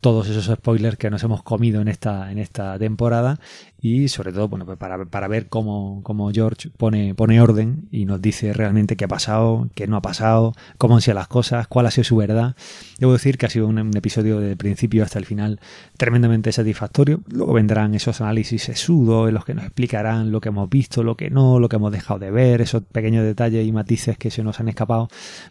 todos 0.00 0.28
esos 0.28 0.46
spoilers 0.46 0.96
que 0.96 1.10
nos 1.10 1.22
hemos 1.22 1.42
comido 1.42 1.80
en 1.80 1.88
esta, 1.88 2.32
en 2.32 2.38
esta 2.38 2.78
temporada 2.78 3.38
y 3.82 4.08
sobre 4.08 4.32
todo 4.32 4.48
bueno, 4.48 4.64
pues 4.64 4.78
para, 4.78 5.04
para 5.04 5.28
ver 5.28 5.48
cómo, 5.48 6.00
cómo, 6.02 6.30
George 6.32 6.70
pone, 6.76 7.14
pone 7.14 7.40
orden 7.40 7.88
y 7.90 8.06
nos 8.06 8.20
dice 8.20 8.52
realmente 8.52 8.96
qué 8.96 9.04
ha 9.04 9.08
pasado, 9.08 9.68
qué 9.74 9.86
no 9.86 9.96
ha 9.96 10.02
pasado, 10.02 10.54
cómo 10.78 10.96
han 10.96 11.02
sido 11.02 11.14
las 11.14 11.28
cosas, 11.28 11.66
cuál 11.66 11.86
ha 11.86 11.90
sido 11.90 12.04
su 12.04 12.16
verdad. 12.16 12.56
Debo 12.98 13.12
decir 13.12 13.36
que 13.36 13.46
ha 13.46 13.50
sido 13.50 13.66
un, 13.66 13.78
episodio 13.96 14.40
de 14.40 14.56
principio 14.56 15.04
hasta 15.04 15.18
el 15.18 15.26
final 15.26 15.60
tremendamente 15.96 16.52
satisfactorio. 16.52 17.20
Luego 17.28 17.54
vendrán 17.54 17.94
esos 17.94 18.20
análisis 18.20 18.62
sesudos 18.62 19.28
en 19.28 19.34
los 19.34 19.44
que 19.44 19.54
nos 19.54 19.64
explicarán 19.64 20.30
lo 20.30 20.40
que 20.40 20.48
hemos 20.48 20.68
visto, 20.68 21.02
lo 21.02 21.16
que 21.16 21.30
no, 21.30 21.58
lo 21.58 21.68
que 21.68 21.76
hemos 21.76 21.92
dejado 21.92 22.20
de 22.20 22.30
ver, 22.30 22.60
esos 22.60 22.82
pequeños 22.82 23.24
detalles 23.24 23.66
y 23.66 23.72
matices 23.72 24.16
que 24.16 24.30
se 24.30 24.42
nos 24.42 24.60
han 24.60 24.68
escapado. 24.68 25.08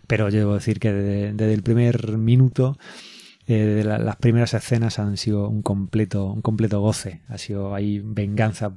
Pero 0.08 0.30
debo 0.32 0.56
decir 0.56 0.80
que 0.80 0.92
desde 0.92 1.54
el 1.54 1.64
primer 1.64 2.18
minuto 2.18 2.78
eh, 3.50 3.84
las 3.84 4.16
primeras 4.18 4.54
escenas 4.54 5.00
han 5.00 5.18
sido 5.18 5.50
un 5.50 5.64
completo, 5.64 6.32
un 6.32 6.42
completo 6.42 6.82
goce. 6.82 7.22
Ha 7.28 7.40
sido 7.40 7.74
ahí 7.74 8.00
venganza, 8.00 8.72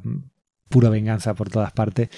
pura 0.71 0.89
venganza 0.89 1.35
por 1.35 1.51
todas 1.51 1.73
partes. 1.73 2.09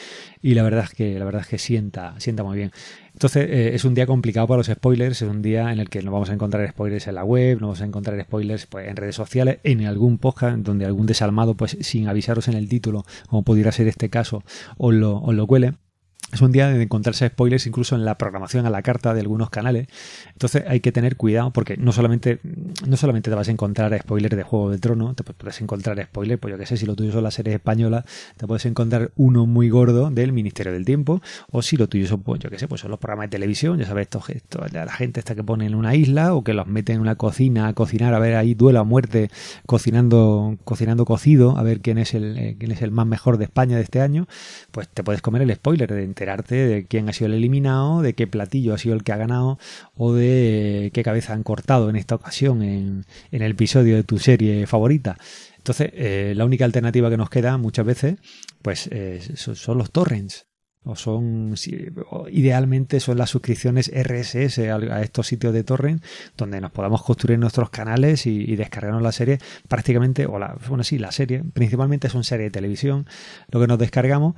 Y 0.41 0.55
la 0.55 0.63
verdad 0.63 0.85
es 0.85 0.91
que, 0.91 1.19
la 1.19 1.25
verdad 1.25 1.43
es 1.43 1.49
que 1.49 1.59
sienta, 1.59 2.15
sienta 2.21 2.45
muy 2.45 2.57
bien. 2.57 2.71
Entonces, 3.13 3.49
eh, 3.51 3.75
es 3.75 3.85
un 3.85 3.95
día 3.95 4.07
complicado 4.07 4.47
para 4.47 4.59
los 4.59 4.69
spoilers, 4.69 5.21
es 5.21 5.29
un 5.29 5.43
día 5.43 5.73
en 5.73 5.81
el 5.81 5.91
que 5.91 6.01
no 6.03 6.13
vamos 6.13 6.31
a 6.31 6.35
encontrar 6.35 6.69
spoilers 6.69 7.09
en 7.09 7.17
la 7.17 7.25
web, 7.25 7.61
no 7.61 7.67
vamos 7.67 7.81
a 7.81 7.87
encontrar 7.87 8.23
spoilers 8.23 8.67
pues, 8.67 8.87
en 8.89 8.95
redes 8.95 9.17
sociales, 9.17 9.59
en 9.65 9.85
algún 9.85 10.19
podcast 10.19 10.59
donde 10.59 10.87
algún 10.87 11.07
desalmado, 11.07 11.57
pues 11.57 11.77
sin 11.81 12.07
avisaros 12.07 12.47
en 12.47 12.55
el 12.55 12.69
título, 12.69 13.05
como 13.29 13.43
pudiera 13.43 13.73
ser 13.73 13.89
este 13.89 14.11
caso, 14.11 14.45
os 14.79 14.95
lo, 14.95 15.21
os 15.21 15.35
lo 15.35 15.49
cuele 15.49 15.75
es 16.35 16.43
un 16.43 16.53
día 16.53 16.69
de 16.69 16.83
encontrarse 16.83 17.29
spoilers 17.29 17.67
incluso 17.67 17.95
en 17.95 18.05
la 18.05 18.19
programación 18.19 18.67
a 18.67 18.71
la 18.71 18.83
carta 18.83 19.15
de 19.15 19.21
algunos 19.21 19.51
canales. 19.51 19.87
Entonces 20.33 20.65
hay 20.67 20.81
que 20.81 20.93
tener 20.93 21.17
cuidado 21.17 21.53
porque 21.53 21.77
no 21.77 21.93
solamente, 21.93 22.41
no 22.87 22.97
solamente 22.97 23.31
te 23.31 23.37
vas 23.37 23.49
a 23.49 23.53
encontrar 23.53 23.97
spoilers 23.99 24.37
de 24.37 24.43
Juego 24.43 24.71
de 24.71 24.79
Trono, 24.79 25.15
te 25.15 25.23
puedes 25.25 25.61
encontrar 25.61 26.03
spoilers, 26.03 26.41
pues 26.41 26.53
yo 26.53 26.59
que 26.59 26.67
sé, 26.67 26.77
si 26.77 26.87
lo 26.87 26.97
tuyo 26.97 27.13
son 27.13 27.23
las 27.25 27.35
series 27.35 27.55
españolas, 27.55 28.05
te 28.37 28.47
puedes 28.47 28.67
encontrar 28.67 29.13
uno 29.17 29.47
muy 29.47 29.69
gordo 29.69 30.11
del 30.11 30.33
Ministerio 30.33 30.73
del 30.73 30.85
Tiempo, 30.85 31.23
o 31.51 31.63
si 31.63 31.77
lo 31.77 31.89
tuyo 31.89 32.07
son, 32.07 32.23
pues 32.23 32.41
yo 32.41 32.51
que 32.51 32.59
sé, 32.59 32.69
pues 32.69 32.81
son 32.81 32.91
los 32.91 32.99
programas 32.99 33.27
de 33.27 33.31
televisión, 33.31 33.79
ya 33.79 33.87
sabes, 33.87 34.03
estos, 34.03 34.27
gestos 34.27 34.73
la 34.73 34.93
gente 34.93 35.21
esta 35.21 35.35
que 35.35 35.45
pone 35.45 35.67
en 35.67 35.75
una 35.75 35.95
isla 35.95 36.35
o 36.35 36.43
que 36.43 36.53
los 36.53 36.67
mete 36.67 36.93
en 36.93 37.01
una 37.01 37.17
cocina 37.17 37.69
a 37.69 37.73
cocinar, 37.75 38.15
a 38.15 38.19
ver 38.19 38.37
ahí 38.37 38.55
duelo 38.55 38.81
a 38.81 38.85
muerte, 38.85 39.31
cocinando, 39.67 40.59
cocinando 40.65 41.05
cocido, 41.05 41.57
a 41.57 41.63
ver 41.63 41.81
quién 41.81 41.99
es 41.99 42.15
el, 42.15 42.37
eh, 42.39 42.57
quién 42.59 42.73
es 42.73 42.83
el 42.83 42.91
más 42.91 43.07
mejor 43.07 43.39
de 43.39 43.45
España 43.45 43.77
de 43.77 43.83
este 43.83 44.01
año, 44.01 44.27
pues 44.71 44.89
te 44.89 45.05
puedes 45.05 45.23
comer 45.23 45.43
el 45.43 45.55
spoiler 45.55 45.93
de 45.93 46.03
de 46.27 46.87
quién 46.89 47.09
ha 47.09 47.13
sido 47.13 47.27
el 47.27 47.35
eliminado, 47.35 48.03
de 48.03 48.15
qué 48.15 48.27
platillo 48.27 48.75
ha 48.75 48.79
sido 48.79 48.95
el 48.95 49.05
que 49.05 49.13
ha 49.13 49.17
ganado 49.17 49.59
o 49.95 50.13
de 50.13 50.91
qué 50.95 51.03
cabeza 51.03 51.33
han 51.33 51.43
cortado 51.43 51.91
en 51.91 51.97
esta 51.97 52.15
ocasión 52.15 52.63
en, 52.63 53.05
el 53.31 53.43
episodio 53.43 53.97
de 53.97 54.05
tu 54.05 54.19
serie 54.19 54.67
favorita. 54.67 55.17
Entonces, 55.59 55.91
eh, 55.95 56.35
la 56.37 56.45
única 56.45 56.65
alternativa 56.65 57.11
que 57.11 57.17
nos 57.17 57.31
queda 57.31 57.57
muchas 57.59 57.87
veces, 57.87 58.17
pues 58.63 58.89
eh, 58.93 59.21
son 59.37 59.79
los 59.79 59.91
torrents 59.91 60.47
o 60.85 60.97
son 60.97 61.55
idealmente 62.31 63.01
son 63.01 63.17
las 63.17 63.31
suscripciones 63.31 63.91
RSS 63.91 64.59
a, 64.59 65.03
estos 65.03 65.27
sitios 65.27 65.55
de 65.55 65.65
torrent 65.65 66.05
donde 66.37 66.61
nos 66.61 66.71
podamos 66.73 67.03
construir 67.03 67.39
nuestros 67.39 67.71
canales 67.71 68.27
y, 68.27 68.55
descargarnos 68.55 69.03
la 69.03 69.13
serie 69.13 69.39
prácticamente 69.67 70.27
o 70.27 70.39
la 70.39 70.57
bueno 70.69 70.85
sí 70.85 70.99
la 70.99 71.11
serie 71.11 71.43
principalmente 71.43 72.09
son 72.09 72.23
series 72.23 72.49
de 72.49 72.51
televisión 72.51 73.07
lo 73.49 73.61
que 73.61 73.67
nos 73.67 73.79
descargamos 73.79 74.35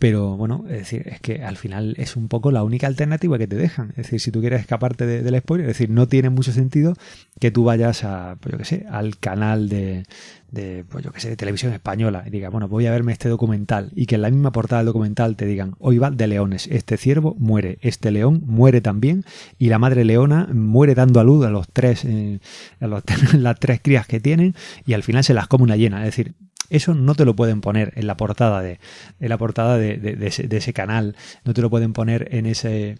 pero 0.00 0.34
bueno, 0.34 0.64
es 0.66 0.78
decir, 0.78 1.06
es 1.06 1.20
que 1.20 1.44
al 1.44 1.58
final 1.58 1.94
es 1.98 2.16
un 2.16 2.28
poco 2.28 2.50
la 2.50 2.64
única 2.64 2.86
alternativa 2.86 3.36
que 3.36 3.46
te 3.46 3.56
dejan. 3.56 3.90
Es 3.90 3.96
decir, 3.96 4.18
si 4.18 4.32
tú 4.32 4.40
quieres 4.40 4.60
escaparte 4.60 5.04
del 5.04 5.38
spoiler, 5.38 5.68
es 5.68 5.76
decir, 5.76 5.90
no 5.90 6.08
tiene 6.08 6.30
mucho 6.30 6.52
sentido 6.52 6.94
que 7.38 7.50
tú 7.50 7.64
vayas 7.64 8.02
a, 8.02 8.38
pues 8.40 8.52
yo 8.52 8.58
qué 8.58 8.64
sé, 8.64 8.86
al 8.90 9.18
canal 9.18 9.68
de, 9.68 10.04
de, 10.50 10.86
pues 10.88 11.04
yo 11.04 11.12
qué 11.12 11.20
sé, 11.20 11.28
de 11.28 11.36
televisión 11.36 11.74
española 11.74 12.24
y 12.26 12.30
digas, 12.30 12.50
bueno, 12.50 12.66
voy 12.66 12.86
a 12.86 12.90
verme 12.92 13.12
este 13.12 13.28
documental 13.28 13.90
y 13.94 14.06
que 14.06 14.14
en 14.14 14.22
la 14.22 14.30
misma 14.30 14.52
portada 14.52 14.80
del 14.80 14.86
documental 14.86 15.36
te 15.36 15.44
digan, 15.44 15.74
hoy 15.78 15.98
va 15.98 16.10
de 16.10 16.26
leones, 16.26 16.66
este 16.68 16.96
ciervo 16.96 17.36
muere, 17.38 17.78
este 17.82 18.10
león 18.10 18.42
muere 18.46 18.80
también 18.80 19.26
y 19.58 19.68
la 19.68 19.78
madre 19.78 20.06
leona 20.06 20.48
muere 20.50 20.94
dando 20.94 21.20
a 21.20 21.24
luz 21.24 21.44
a 21.44 21.50
los 21.50 21.68
tres, 21.68 22.06
eh, 22.06 22.40
a 22.80 22.86
los, 22.86 23.02
las 23.34 23.60
tres 23.60 23.80
crías 23.82 24.06
que 24.06 24.18
tienen 24.18 24.54
y 24.86 24.94
al 24.94 25.02
final 25.02 25.24
se 25.24 25.34
las 25.34 25.46
come 25.46 25.64
una 25.64 25.76
llena. 25.76 25.98
Es 25.98 26.16
decir, 26.16 26.34
eso 26.70 26.94
no 26.94 27.14
te 27.14 27.24
lo 27.24 27.36
pueden 27.36 27.60
poner 27.60 27.92
en 27.96 28.06
la 28.06 28.16
portada 28.16 28.62
de, 28.62 28.78
en 29.18 29.28
la 29.28 29.38
portada 29.38 29.76
de, 29.76 30.16
ese, 30.50 30.72
canal, 30.72 31.16
no 31.44 31.52
te 31.52 31.62
lo 31.62 31.68
pueden 31.68 31.92
poner 31.92 32.28
en 32.34 32.46
ese 32.46 32.96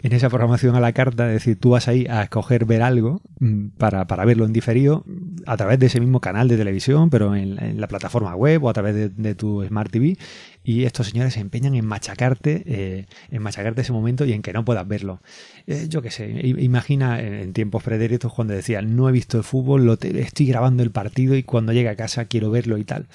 en 0.00 0.12
esa 0.12 0.28
programación 0.28 0.76
a 0.76 0.80
la 0.80 0.92
carta, 0.92 1.26
es 1.26 1.34
decir, 1.34 1.58
tú 1.58 1.70
vas 1.70 1.88
ahí 1.88 2.06
a 2.08 2.22
escoger 2.22 2.64
ver 2.64 2.82
algo 2.82 3.20
mm, 3.40 3.68
para, 3.78 4.06
para 4.06 4.24
verlo 4.24 4.44
en 4.44 4.52
diferido 4.52 5.04
a 5.46 5.56
través 5.56 5.78
de 5.78 5.86
ese 5.86 5.98
mismo 5.98 6.20
canal 6.20 6.46
de 6.46 6.56
televisión, 6.56 7.10
pero 7.10 7.34
en, 7.34 7.80
la 7.80 7.88
plataforma 7.88 8.34
web 8.36 8.64
o 8.64 8.68
a 8.68 8.72
través 8.72 9.16
de, 9.16 9.34
tu 9.34 9.64
Smart 9.64 9.90
TV, 9.90 10.16
y 10.62 10.84
estos 10.84 11.08
señores 11.08 11.34
se 11.34 11.40
empeñan 11.40 11.74
en 11.74 11.84
machacarte, 11.84 12.62
eh, 12.66 13.06
en 13.30 13.42
machacarte 13.42 13.80
ese 13.80 13.92
momento 13.92 14.24
y 14.24 14.32
en 14.32 14.42
que 14.42 14.52
no 14.52 14.64
puedas 14.64 14.86
verlo. 14.86 15.20
Eh, 15.66 15.86
yo 15.88 16.00
qué 16.02 16.10
sé, 16.10 16.28
imagina 16.44 17.20
en 17.20 17.52
tiempos 17.52 17.82
pretéritos 17.82 18.32
cuando 18.32 18.54
decían 18.54 18.94
no 18.94 19.08
he 19.08 19.12
visto 19.12 19.38
el 19.38 19.44
fútbol, 19.44 19.84
lo 19.84 19.94
estoy 19.94 20.46
grabando 20.46 20.82
el 20.82 20.90
partido 20.90 21.34
y 21.34 21.42
cuando 21.42 21.72
llegue 21.72 21.88
a 21.88 21.96
casa 21.96 22.26
quiero 22.26 22.50
verlo 22.50 22.78
y 22.78 22.84
tal 22.84 23.08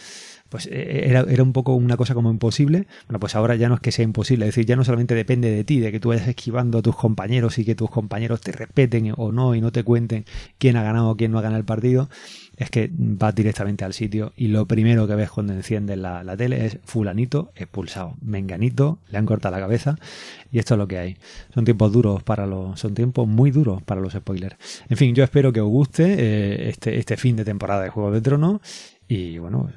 pues 0.54 0.68
eh, 0.68 1.06
era, 1.08 1.26
era, 1.28 1.42
un 1.42 1.52
poco 1.52 1.74
una 1.74 1.98
cosa 1.98 2.14
como 2.14 2.30
imposible. 2.30 2.86
Bueno, 3.08 3.20
pues 3.20 3.34
ahora 3.34 3.56
ya 3.56 3.70
no 3.70 3.74
es 3.74 3.82
que 3.82 3.92
sea 3.92 4.04
imposible, 4.04 4.46
es 4.46 4.50
decir, 4.50 4.68
ya 4.68 4.76
no 4.76 4.84
solamente 4.84 5.16
depende 5.16 5.50
de 5.50 5.64
ti, 5.64 5.80
de 5.80 5.92
que 5.92 6.00
tú 6.00 6.10
vayas 6.10 6.28
esquivando 6.28 6.78
a 6.78 6.82
tus 6.84 6.96
compañeros 6.96 7.58
y 7.58 7.66
que 7.66 7.74
tus 7.74 7.90
compañeros 7.90 8.40
te 8.40 8.52
respeten 8.52 9.16
o 9.18 9.32
no 9.32 9.56
y 9.56 9.62
no 9.62 9.72
te 9.72 9.84
cuenten 9.84 10.26
quién 10.60 10.78
ha 10.78 10.84
ganado 10.84 11.10
o 11.10 11.18
quién 11.18 11.32
no 11.32 11.40
ha 11.40 11.42
ganado 11.42 11.58
el 11.58 11.66
partido, 11.66 12.08
es 12.56 12.70
que 12.70 12.92
vas 12.94 13.34
directamente 13.34 13.84
al 13.84 13.94
sitio 13.94 14.32
y 14.38 14.50
lo 14.50 14.68
primero 14.68 15.08
que 15.08 15.16
ves 15.16 15.32
cuando 15.32 15.54
enciendes 15.54 15.98
la, 15.98 16.24
la 16.24 16.38
tele 16.38 16.68
es 16.68 16.78
fulanito 16.84 17.52
expulsado, 17.56 18.14
menganito, 18.22 19.00
le 19.10 19.18
han 19.18 19.26
cortado 19.26 19.56
la 19.56 19.62
cabeza 19.62 19.98
y 20.52 20.60
esto 20.60 20.76
es 20.76 20.78
lo 20.78 20.88
que 20.88 21.00
hay. 21.00 21.18
Son 21.52 21.66
tiempos 21.66 21.92
duros 21.92 22.22
para 22.22 22.46
los, 22.46 22.80
son 22.80 22.94
tiempos 22.94 23.28
muy 23.28 23.50
duros 23.50 23.82
para 23.82 24.02
los 24.02 24.14
spoilers. 24.14 24.56
En 24.88 24.98
fin, 24.98 25.16
yo 25.16 25.24
espero 25.24 25.52
que 25.52 25.62
os 25.62 25.70
guste 25.70 26.14
eh, 26.14 26.70
este, 26.70 27.00
este 27.00 27.18
fin 27.18 27.36
de 27.38 27.44
temporada 27.44 27.82
de 27.82 27.90
Juego 27.90 28.12
de 28.12 28.22
Tronos 28.22 28.62
y 29.08 29.38
bueno, 29.38 29.70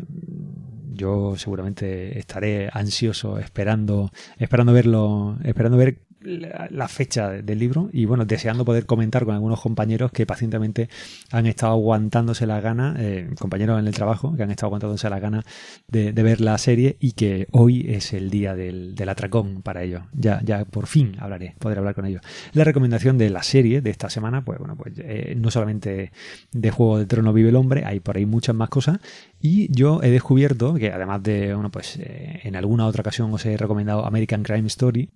yo 0.97 1.37
seguramente 1.37 2.19
estaré 2.19 2.69
ansioso 2.73 3.39
esperando, 3.39 4.11
esperando 4.39 4.73
verlo, 4.73 5.39
esperando 5.45 5.77
ver 5.79 6.06
la 6.27 6.89
fecha 6.89 7.31
del 7.31 7.59
libro 7.59 7.89
y 7.93 8.05
bueno, 8.05 8.25
deseando 8.25 8.65
poder 8.65 8.87
comentar 8.87 9.25
con 9.25 9.35
algunos 9.35 9.61
compañeros 9.61 10.11
que 10.11 10.27
pacientemente 10.27 10.89
han 11.31 11.47
estado 11.47 11.73
aguantándose 11.73 12.47
la 12.47 12.61
gana, 12.61 12.95
eh, 12.99 13.31
compañeros 13.39 13.79
en 13.79 13.87
el 13.87 13.95
trabajo, 13.95 14.35
que 14.37 14.43
han 14.43 14.51
estado 14.51 14.69
aguantándose 14.69 15.09
la 15.09 15.21
gana 15.21 15.45
de, 15.89 16.13
ver 16.13 16.41
la 16.41 16.59
serie 16.59 16.97
y 16.99 17.13
que 17.13 17.47
hoy 17.53 17.87
es 17.89 18.13
el 18.13 18.31
día 18.31 18.55
del, 18.55 18.97
atracón 19.09 19.63
para 19.63 19.85
ellos. 19.85 20.03
Ya, 20.13 20.41
ya 20.43 20.65
por 20.65 20.87
fin 20.87 21.17
hablaré, 21.21 21.55
podré 21.59 21.79
hablar 21.79 21.95
con 21.95 22.07
ellos. 22.07 22.23
La 22.53 22.65
recomendación 22.65 23.19
de 23.19 23.31
la 23.31 23.43
serie 23.43 23.81
de 23.81 23.91
esta 23.91 24.11
semana, 24.11 24.45
pues 24.45 24.59
bueno, 24.59 24.77
pues 24.77 24.95
eh, 24.99 25.35
no 25.39 25.51
solamente 25.51 26.11
de 26.53 26.71
Juego 26.71 26.99
de 26.99 27.07
Trono 27.07 27.33
vive 27.33 27.51
el 27.51 27.57
hombre, 27.57 27.85
hay 27.85 28.01
por 28.01 28.17
ahí 28.17 28.27
muchas 28.27 28.57
más 28.57 28.69
cosas 28.69 28.99
y 29.41 29.71
yo 29.73 30.03
he 30.03 30.11
descubierto 30.11 30.75
que 30.75 30.91
además 30.91 31.23
de, 31.23 31.55
bueno, 31.55 31.71
pues 31.71 31.99
eh, 32.01 32.41
en 32.43 32.57
alguna 32.57 32.87
otra 32.87 33.03
ocasión 33.03 33.33
os 33.33 33.47
he 33.47 33.57
recomendado 33.57 34.05
American 34.05 34.43
Crime 34.43 34.67
Story, 34.67 35.11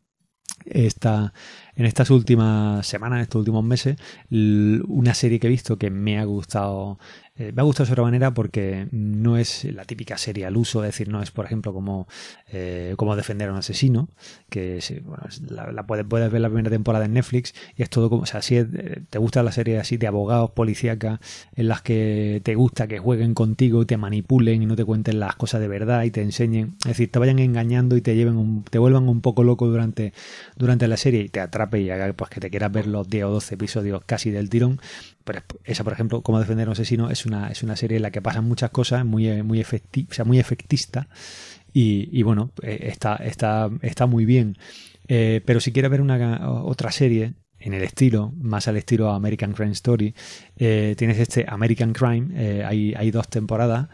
esta, 0.65 1.33
en 1.81 1.87
estas 1.87 2.11
últimas 2.11 2.87
semanas, 2.87 3.23
estos 3.23 3.39
últimos 3.39 3.65
meses, 3.65 3.97
una 4.31 5.15
serie 5.15 5.41
que 5.41 5.47
he 5.47 5.51
visto 5.51 5.79
que 5.79 5.89
me 5.89 6.19
ha 6.19 6.25
gustado 6.25 6.99
eh, 7.41 7.53
me 7.53 7.63
ha 7.63 7.65
gustado 7.65 7.87
de 7.87 7.93
otra 7.93 8.05
manera 8.05 8.35
porque 8.35 8.87
no 8.91 9.39
es 9.39 9.65
la 9.65 9.87
típica 9.87 10.19
serie 10.19 10.45
al 10.45 10.59
uso, 10.59 10.85
es 10.85 10.89
decir, 10.89 11.09
no 11.09 11.23
es, 11.23 11.31
por 11.31 11.47
ejemplo, 11.47 11.73
como, 11.73 12.07
eh, 12.53 12.93
como 12.99 13.17
defender 13.17 13.49
a 13.49 13.53
un 13.53 13.59
asesino, 13.59 14.11
que 14.51 14.79
la, 15.49 15.87
puedes, 15.87 16.07
ver 16.07 16.39
la 16.39 16.49
primera 16.51 16.69
temporada 16.69 17.07
en 17.07 17.15
Netflix 17.15 17.55
y 17.79 17.83
es 17.83 17.89
todo 17.89 18.11
como, 18.11 18.25
o 18.25 18.27
sea, 18.27 18.43
si 18.43 18.57
eh, 18.57 18.67
te 19.09 19.19
gusta 19.19 19.43
la 19.43 19.53
serie 19.53 19.79
así 19.79 19.97
de 19.97 20.07
abogados, 20.07 20.51
policíacas, 20.51 21.19
en 21.57 21.69
las 21.69 21.81
que 21.81 22.43
te 22.45 22.57
gusta 22.57 22.87
que 22.89 22.99
jueguen 22.99 23.33
contigo, 23.33 23.87
te 23.87 23.97
manipulen 23.97 24.63
y 24.63 24.67
no 24.67 24.77
te 24.77 24.85
cuenten 24.85 25.19
las 25.19 25.35
cosas 25.37 25.63
de 25.63 25.69
verdad 25.69 26.03
y 26.03 26.11
te 26.11 26.21
enseñen, 26.21 26.75
es 26.81 26.89
decir, 26.89 27.11
te 27.11 27.19
vayan 27.19 27.39
engañando 27.39 27.97
y 27.97 28.03
te 28.03 28.17
lleven 28.17 28.65
te 28.69 28.79
vuelvan 28.79 29.09
un 29.09 29.23
poco 29.23 29.45
loco 29.45 29.67
durante, 29.67 30.13
durante 30.57 30.87
la 30.89 30.99
serie 30.99 31.23
y 31.23 31.29
te 31.31 31.41
y 31.79 31.91
haga 31.91 32.13
pues 32.13 32.31
que 32.31 32.41
te 32.41 32.51
quieras 32.51 32.73
ver 32.73 32.87
los 32.87 33.09
10 33.09 33.25
o 33.25 33.31
12 33.31 33.55
episodios 33.55 34.03
casi 34.05 34.31
del 34.31 34.51
tirón, 34.51 34.81
pero 35.25 35.43
esa, 35.65 35.85
por 35.85 35.93
ejemplo, 35.93 36.23
como 36.23 36.41
defender 36.41 36.67
a 36.67 36.71
un 36.71 36.73
asesino, 36.73 37.11
es 37.11 37.27
una, 37.27 37.49
es 37.51 37.63
una 37.63 37.77
serie 37.77 37.97
en 37.97 38.03
la 38.03 38.11
que 38.11 38.23
pasan 38.23 38.45
muchas 38.45 38.71
cosas, 38.71 39.05
muy, 39.05 39.43
muy, 39.43 39.61
efecti 39.61 40.09
muy 40.25 40.39
efectista. 40.39 41.09
Y, 41.73 42.23
bueno, 42.23 42.51
eh, 42.63 42.89
está, 42.91 43.17
está, 43.17 43.71
está 43.83 44.07
muy 44.07 44.25
bien. 44.25 44.57
Eh, 45.09 45.41
pero 45.45 45.61
si 45.61 45.73
quieres 45.73 45.91
ver 45.91 46.01
una 46.01 46.51
otra 46.63 46.91
serie 46.91 47.35
en 47.59 47.75
el 47.75 47.83
estilo, 47.83 48.33
más 48.41 48.69
al 48.69 48.77
estilo 48.77 49.11
American 49.11 49.53
Crime 49.53 49.73
Story, 49.73 50.15
eh, 50.57 50.95
tienes 50.97 51.19
este 51.19 51.45
American 51.49 51.93
Crime, 51.93 52.65
hay, 52.65 52.95
hay, 52.97 53.11
dos 53.11 53.29
temporadas, 53.29 53.89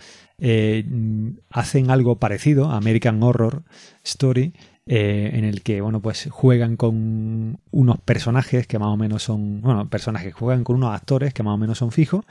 hacen 1.51 1.91
algo 1.91 2.19
parecido 2.19 2.71
American 2.71 3.23
Horror 3.23 3.65
Story, 4.05 4.55
eh, 4.89 5.33
en 5.35 5.45
el 5.45 5.63
que 5.63 5.81
bueno 5.81 6.01
pues 6.01 6.29
juegan 6.31 6.77
con 6.77 7.59
unos 7.73 7.99
personajes 7.99 8.69
que 8.69 8.79
más 8.79 8.89
o 8.89 8.97
menos 8.97 9.25
son 9.25 9.61
bueno 9.61 9.89
personajes 9.89 10.33
juegan 10.33 10.63
con 10.63 10.77
unos 10.77 10.95
actores 10.95 11.35
que 11.35 11.43
más 11.43 11.55
o 11.55 11.59
menos 11.59 11.79
son 11.79 11.91
fijos 11.91 12.25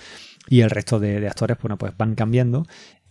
y 0.48 0.62
el 0.62 0.70
resto 0.70 1.02
de, 1.02 1.28
actores 1.28 1.58
bueno 1.62 1.78
pues 1.78 1.92
van 1.98 2.16
cambiando 2.16 2.66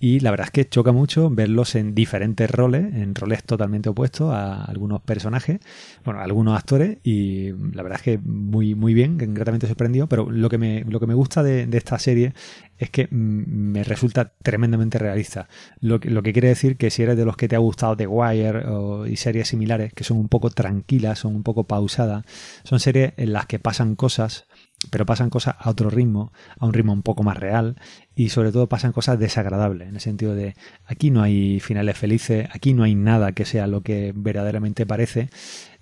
y 0.05 0.21
la 0.21 0.31
verdad 0.31 0.49
es 0.49 0.51
que 0.51 0.69
choca 0.69 0.93
mucho 0.93 1.31
verlos 1.31 1.75
en 1.77 1.95
diferentes 1.95 2.51
roles, 2.51 2.93
en 2.93 3.15
roles 3.15 3.43
totalmente 3.43 3.89
opuestos 3.89 4.35
a 4.35 4.63
algunos 4.63 5.01
personajes, 5.01 5.61
bueno, 6.05 6.21
a 6.21 6.25
algunos 6.25 6.59
actores, 6.59 6.99
y 7.03 7.53
la 7.73 7.83
verdad 7.83 8.01
es 8.01 8.03
que 8.03 8.19
muy, 8.19 8.75
muy 8.75 8.93
bien, 8.93 9.17
gratamente 9.17 9.67
sorprendido, 9.67 10.07
pero 10.07 10.31
lo 10.31 10.51
que 10.51 10.59
me, 10.59 10.85
lo 10.85 11.01
que 11.01 11.07
me 11.07 11.15
gusta 11.15 11.43
de, 11.43 11.67
esta 11.73 11.99
serie 11.99 12.35
es 12.77 12.91
que 12.91 13.09
me 13.11 13.83
resulta 13.83 14.35
tremendamente 14.43 14.99
realista. 14.99 15.49
Lo 15.81 16.01
que, 16.01 16.11
lo 16.11 16.23
que 16.23 16.35
quiere 16.35 16.49
decir 16.49 16.77
que 16.77 16.91
si 16.91 17.03
eres 17.03 17.17
de 17.17 17.25
los 17.25 17.39
que 17.39 17.49
te 17.49 17.57
ha 17.57 17.61
gustado 17.61 17.97
The 17.97 18.07
Wire 18.07 18.67
o, 18.67 19.07
y 19.07 19.17
series 19.17 19.49
similares, 19.49 19.95
que 19.95 20.05
son 20.05 20.19
un 20.19 20.29
poco 20.29 20.51
tranquilas, 20.51 21.21
son 21.21 21.35
un 21.35 21.43
poco 21.43 21.65
pausadas, 21.65 22.27
son 22.63 22.79
series 22.79 23.15
en 23.17 23.33
las 23.33 23.47
que 23.47 23.59
pasan 23.59 23.97
cosas 23.97 24.45
pero 24.91 25.07
pasan 25.07 25.31
cosas 25.31 25.57
a 25.59 25.71
otro 25.71 25.91
ritmo, 25.91 26.33
a 26.59 26.67
un 26.67 26.73
ritmo 26.73 26.93
un 26.93 27.03
poco 27.03 27.23
más 27.23 27.37
real 27.37 27.77
y 28.15 28.29
sobre 28.29 28.53
todo 28.53 28.69
pasan 28.69 28.93
cosas 28.93 29.19
desagradables, 29.19 29.89
en 29.89 29.95
el 29.95 30.01
sentido 30.01 30.35
de 30.35 30.55
aquí 30.87 31.11
no 31.11 31.23
hay 31.23 31.61
finales 31.61 31.99
felices, 31.99 32.49
aquí 32.53 32.73
no 32.75 32.85
hay 32.85 32.95
nada 32.95 33.33
que 33.33 33.45
sea 33.45 33.67
lo 33.67 33.83
que 33.83 34.13
verdaderamente 34.15 34.87
parece, 34.87 35.31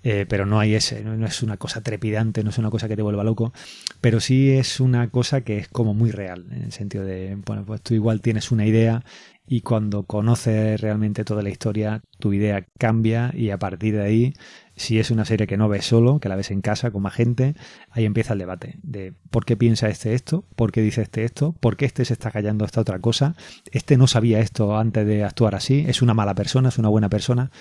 eh, 0.03 0.25
pero 0.27 0.45
no 0.45 0.59
hay 0.59 0.75
ese, 0.75 1.03
no, 1.03 1.25
es 1.25 1.43
una 1.43 1.57
cosa 1.57 1.81
trepidante, 1.81 2.43
no 2.43 2.49
es 2.49 2.57
una 2.57 2.69
cosa 2.69 2.87
que 2.87 2.95
te 2.95 3.01
vuelva 3.01 3.23
loco, 3.23 3.53
pero 4.01 4.19
sí 4.19 4.51
es 4.51 4.79
una 4.79 5.09
cosa 5.09 5.41
que 5.41 5.57
es 5.57 5.67
como 5.67 5.93
muy 5.93 6.11
real, 6.11 6.45
en 6.51 6.63
el 6.63 6.71
sentido 6.71 7.05
de, 7.05 7.37
bueno, 7.45 7.63
pues 7.65 7.81
tú 7.81 7.93
igual 7.93 8.21
tienes 8.21 8.51
una 8.51 8.65
idea 8.65 9.03
y 9.45 9.61
cuando 9.61 10.03
conoces 10.03 10.79
realmente 10.79 11.25
toda 11.25 11.43
la 11.43 11.49
historia, 11.49 12.01
tu 12.19 12.33
idea 12.33 12.65
cambia 12.79 13.31
y 13.35 13.49
a 13.49 13.59
partir 13.59 13.95
de 13.95 14.01
ahí 14.01 14.33
si 14.75 14.99
es 14.99 15.11
una 15.11 15.25
serie 15.25 15.47
que 15.47 15.57
no 15.57 15.69
ves 15.69 15.85
solo, 15.85 16.19
que 16.19 16.29
la 16.29 16.35
ves 16.35 16.51
en 16.51 16.61
casa 16.61 16.91
con 16.91 17.03
más 17.03 17.13
gente, 17.13 17.55
ahí 17.89 18.05
empieza 18.05 18.33
el 18.33 18.39
debate 18.39 18.79
de 18.81 19.13
por 19.29 19.45
qué 19.45 19.55
piensa 19.57 19.89
este 19.89 20.13
esto, 20.13 20.45
por 20.55 20.71
qué 20.71 20.81
dice 20.81 21.01
este 21.01 21.23
esto, 21.25 21.53
por 21.59 21.77
qué 21.77 21.85
este 21.85 22.05
se 22.05 22.13
está 22.13 22.31
callando 22.31 22.65
esta 22.65 22.81
otra 22.81 22.99
cosa, 22.99 23.35
este 23.71 23.97
no 23.97 24.07
sabía 24.07 24.39
esto 24.39 24.77
antes 24.77 25.05
de 25.05 25.23
actuar 25.23 25.55
así, 25.55 25.85
es 25.87 26.01
una 26.01 26.13
mala 26.13 26.33
persona, 26.33 26.69
es 26.69 26.77
una 26.77 26.89
buena 26.89 27.09
persona. 27.09 27.51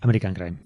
American 0.00 0.34
Crime. 0.34 0.58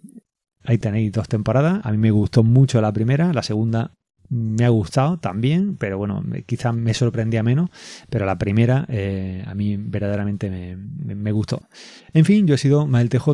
Ahí 0.64 0.78
tenéis 0.78 1.12
dos 1.12 1.28
temporadas, 1.28 1.80
a 1.84 1.90
mí 1.90 1.98
me 1.98 2.10
gustó 2.10 2.42
mucho 2.42 2.80
la 2.80 2.92
primera, 2.92 3.32
la 3.32 3.42
segunda 3.42 3.92
me 4.28 4.64
ha 4.64 4.68
gustado 4.68 5.18
también, 5.18 5.76
pero 5.76 5.98
bueno, 5.98 6.22
quizás 6.46 6.74
me 6.74 6.94
sorprendía 6.94 7.42
menos, 7.42 7.70
pero 8.10 8.26
la 8.26 8.38
primera 8.38 8.86
eh, 8.88 9.44
a 9.46 9.54
mí 9.54 9.76
verdaderamente 9.76 10.50
me, 10.76 11.32
gustó. 11.32 11.62
En 12.12 12.24
fin, 12.24 12.46
yo 12.46 12.54
he 12.54 12.58
sido 12.58 12.86
Mael 12.86 13.08
TJ, 13.08 13.28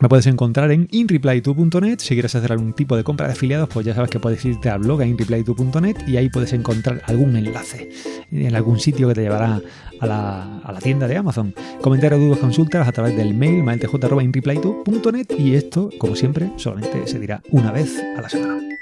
me 0.00 0.08
puedes 0.10 0.26
encontrar 0.26 0.70
en 0.72 0.88
inreply2.net. 0.88 2.00
Si 2.00 2.14
quieres 2.14 2.34
hacer 2.34 2.52
algún 2.52 2.74
tipo 2.74 2.96
de 2.96 3.04
compra 3.04 3.26
de 3.26 3.32
afiliados, 3.32 3.68
pues 3.72 3.86
ya 3.86 3.94
sabes 3.94 4.10
que 4.10 4.20
puedes 4.20 4.44
irte 4.44 4.68
al 4.68 4.80
blog 4.80 5.00
a 5.00 5.06
inreply2.net 5.06 6.06
y 6.06 6.18
ahí 6.18 6.28
puedes 6.28 6.52
encontrar 6.52 7.02
algún 7.06 7.34
enlace 7.36 7.88
en 8.30 8.54
algún 8.54 8.78
sitio 8.78 9.08
que 9.08 9.14
te 9.14 9.22
llevará 9.22 9.62
a 10.00 10.06
la, 10.06 10.78
tienda 10.82 11.08
de 11.08 11.16
Amazon. 11.16 11.54
Comentarios, 11.80 12.20
dudas, 12.20 12.38
consultas 12.38 12.86
a 12.86 12.92
través 12.92 13.16
del 13.16 13.32
mail 13.32 13.62
mailtj.inreply2.net 13.62 15.38
y 15.38 15.54
esto, 15.54 15.88
como 15.98 16.14
siempre, 16.14 16.50
solamente 16.56 17.06
se 17.06 17.18
dirá 17.18 17.40
una 17.50 17.72
vez 17.72 17.98
a 18.16 18.20
la 18.20 18.28
semana. 18.28 18.75